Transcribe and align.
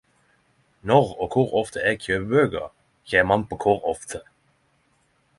Når 0.91 1.09
og 1.25 1.27
kor 1.35 1.51
ofte 1.59 1.83
eg 1.91 1.99
kjøper 2.05 2.25
bøker 2.31 2.65
kjem 3.11 3.35
an 3.35 3.43
på 3.51 3.59
kor 3.65 3.85
ofte 3.93 4.23